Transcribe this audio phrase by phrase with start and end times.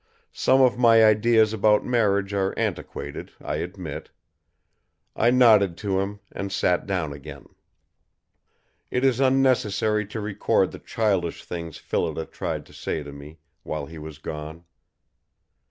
[0.33, 4.09] Some of my ideas about marriage are antiquated, I admit.
[5.15, 7.45] I nodded to him, and sat down again.
[8.89, 13.85] It is unnecessary to record the childish things Phillida tried to say to me, while
[13.85, 14.63] he was gone.